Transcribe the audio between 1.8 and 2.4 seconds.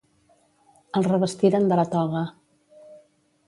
la toga.